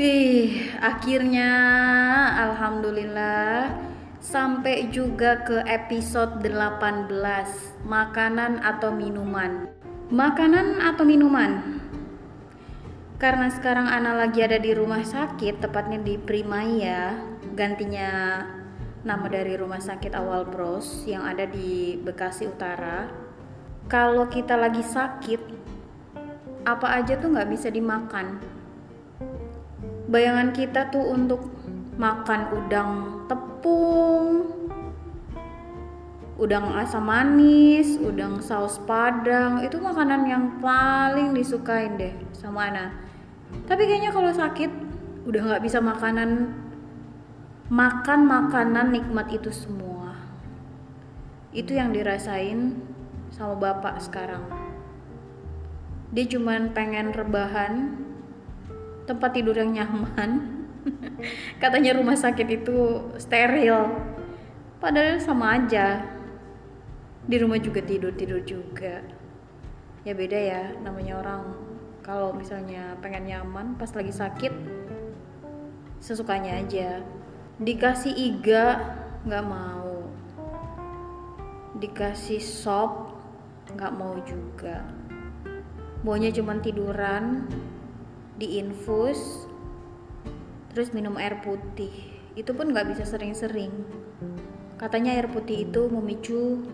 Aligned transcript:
Wih, 0.00 0.72
akhirnya 0.80 1.52
alhamdulillah 2.48 3.68
sampai 4.16 4.88
juga 4.88 5.44
ke 5.44 5.60
episode 5.68 6.40
18 6.40 7.12
makanan 7.84 8.64
atau 8.64 8.96
minuman. 8.96 9.68
Makanan 10.08 10.80
atau 10.80 11.04
minuman? 11.04 11.84
Karena 13.20 13.52
sekarang 13.52 13.92
Ana 13.92 14.16
lagi 14.16 14.40
ada 14.40 14.56
di 14.56 14.72
rumah 14.72 15.04
sakit, 15.04 15.68
tepatnya 15.68 16.00
di 16.00 16.16
Primaya, 16.16 17.20
gantinya 17.52 18.40
nama 19.04 19.28
dari 19.28 19.52
rumah 19.60 19.84
sakit 19.84 20.16
awal 20.16 20.48
Bros 20.48 21.04
yang 21.04 21.28
ada 21.28 21.44
di 21.44 22.00
Bekasi 22.00 22.48
Utara. 22.48 23.04
Kalau 23.84 24.32
kita 24.32 24.56
lagi 24.56 24.80
sakit, 24.80 25.40
apa 26.64 26.88
aja 26.88 27.20
tuh 27.20 27.36
nggak 27.36 27.52
bisa 27.52 27.68
dimakan 27.68 28.59
bayangan 30.10 30.50
kita 30.50 30.90
tuh 30.90 31.14
untuk 31.14 31.46
makan 31.94 32.50
udang 32.50 32.90
tepung, 33.30 34.50
udang 36.34 36.74
asam 36.74 37.06
manis, 37.06 37.94
udang 38.02 38.42
saus 38.42 38.82
padang, 38.82 39.62
itu 39.62 39.78
makanan 39.78 40.26
yang 40.26 40.44
paling 40.58 41.30
disukain 41.30 41.94
deh 41.94 42.10
sama 42.34 42.74
Ana. 42.74 42.86
Tapi 43.70 43.86
kayaknya 43.86 44.10
kalau 44.10 44.34
sakit 44.34 44.70
udah 45.30 45.42
nggak 45.46 45.62
bisa 45.62 45.78
makanan 45.78 46.58
makan 47.70 48.26
makanan 48.26 48.90
nikmat 48.90 49.30
itu 49.30 49.54
semua. 49.54 50.18
Itu 51.54 51.78
yang 51.78 51.94
dirasain 51.94 52.82
sama 53.30 53.54
bapak 53.54 54.02
sekarang. 54.02 54.42
Dia 56.10 56.26
cuman 56.26 56.74
pengen 56.74 57.14
rebahan, 57.14 57.94
tempat 59.10 59.34
tidur 59.34 59.58
yang 59.58 59.74
nyaman. 59.74 60.62
Katanya 61.62 61.98
rumah 61.98 62.14
sakit 62.14 62.46
itu 62.62 62.78
steril. 63.18 63.90
Padahal 64.78 65.18
sama 65.18 65.58
aja. 65.58 66.06
Di 67.26 67.36
rumah 67.42 67.58
juga 67.58 67.82
tidur 67.82 68.14
tidur 68.14 68.38
juga. 68.46 69.02
Ya 70.06 70.14
beda 70.14 70.38
ya 70.38 70.62
namanya 70.78 71.18
orang. 71.18 71.42
Kalau 72.06 72.32
misalnya 72.32 72.96
pengen 73.02 73.28
nyaman 73.28 73.76
pas 73.76 73.90
lagi 73.92 74.14
sakit 74.14 74.54
sesukanya 76.00 76.62
aja. 76.62 77.02
Dikasih 77.60 78.14
iga 78.14 78.96
nggak 79.26 79.44
mau. 79.44 80.08
Dikasih 81.76 82.40
sop 82.40 83.12
nggak 83.74 83.92
mau 83.92 84.16
juga. 84.24 84.80
Maunya 86.00 86.32
cuman 86.32 86.64
tiduran 86.64 87.44
diinfus 88.40 89.46
terus 90.72 90.94
minum 90.96 91.18
air 91.20 91.38
putih. 91.44 91.92
Itu 92.38 92.56
pun 92.56 92.72
nggak 92.72 92.96
bisa 92.96 93.04
sering-sering. 93.04 93.70
Katanya 94.80 95.12
air 95.12 95.28
putih 95.28 95.68
itu 95.68 95.90
memicu 95.92 96.64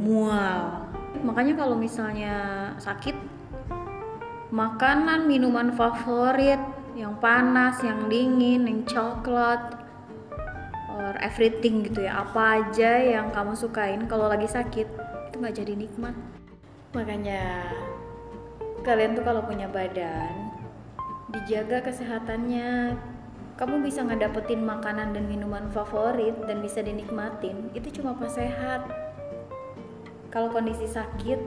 mual. 0.00 0.90
Makanya 1.22 1.54
kalau 1.54 1.78
misalnya 1.78 2.34
sakit 2.82 3.14
makanan 4.50 5.30
minuman 5.30 5.70
favorit 5.72 6.58
yang 6.92 7.16
panas 7.22 7.80
yang 7.80 8.10
dingin 8.10 8.68
yang 8.68 8.80
coklat 8.84 9.80
or 10.92 11.14
everything 11.22 11.86
gitu 11.86 12.04
ya. 12.04 12.26
Apa 12.26 12.64
aja 12.64 13.00
yang 13.00 13.30
kamu 13.30 13.54
sukain 13.54 14.08
kalau 14.10 14.26
lagi 14.26 14.48
sakit 14.48 14.88
itu 15.30 15.36
nggak 15.36 15.56
jadi 15.56 15.72
nikmat. 15.78 16.16
Makanya 16.92 17.70
kalian 18.82 19.14
tuh 19.14 19.24
kalau 19.24 19.46
punya 19.46 19.70
badan 19.70 20.51
dijaga 21.32 21.80
kesehatannya. 21.80 22.96
Kamu 23.56 23.84
bisa 23.84 24.04
ngedapetin 24.04 24.64
makanan 24.64 25.12
dan 25.12 25.28
minuman 25.28 25.68
favorit 25.72 26.34
dan 26.48 26.64
bisa 26.64 26.80
dinikmatin 26.80 27.72
itu 27.76 28.00
cuma 28.00 28.16
pas 28.16 28.32
sehat. 28.32 28.88
Kalau 30.32 30.48
kondisi 30.48 30.88
sakit 30.88 31.40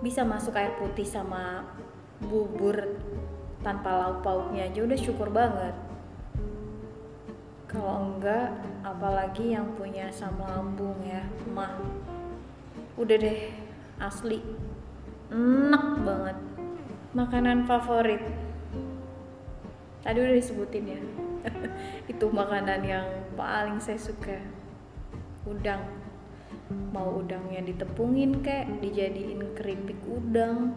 bisa 0.00 0.24
masuk 0.24 0.56
air 0.56 0.72
putih 0.80 1.04
sama 1.04 1.68
bubur 2.24 2.96
tanpa 3.60 3.92
lauk 3.92 4.24
pauknya 4.24 4.66
aja 4.72 4.80
udah 4.88 4.98
syukur 4.98 5.28
banget. 5.28 5.76
Kalau 7.68 8.16
enggak 8.16 8.56
apalagi 8.80 9.52
yang 9.52 9.76
punya 9.76 10.08
asam 10.08 10.40
lambung 10.40 10.96
ya 11.04 11.20
mah. 11.52 11.76
Udah 12.96 13.16
deh 13.20 13.52
asli. 14.00 14.40
Enak 15.28 16.00
banget 16.08 16.57
makanan 17.16 17.64
favorit. 17.64 18.20
Tadi 20.04 20.18
udah 20.20 20.36
disebutin 20.36 20.84
ya. 20.92 21.00
Itu 22.12 22.28
makanan 22.28 22.84
yang 22.84 23.06
paling 23.32 23.80
saya 23.80 23.96
suka. 23.96 24.36
Udang. 25.48 25.80
Mau 26.92 27.24
udangnya 27.24 27.64
ditepungin 27.64 28.44
kek 28.44 28.84
dijadiin 28.84 29.56
keripik 29.56 29.96
udang 30.04 30.76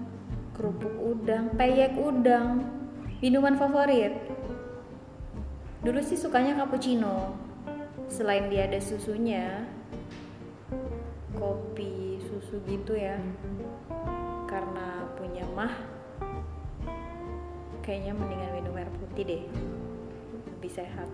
kerupuk 0.55 0.95
udang 0.99 1.51
peyek 1.59 1.99
udang. 1.99 2.63
Minuman 3.19 3.59
favorit? 3.59 4.15
Dulu 5.83 5.99
sih 5.99 6.15
sukanya 6.15 6.55
cappuccino. 6.55 7.35
Selain 8.07 8.47
dia 8.47 8.69
ada 8.69 8.79
susunya 8.79 9.65
kopi 11.35 12.23
susu 12.23 12.61
gitu 12.69 12.95
ya. 12.95 13.17
Karena 14.47 15.07
punya 15.17 15.47
mah 15.57 15.90
kayaknya 17.81 18.13
mendingan 18.13 18.53
minum 18.53 18.77
air 18.77 18.89
putih 19.01 19.25
deh. 19.25 19.43
Lebih 20.57 20.71
sehat 20.71 21.09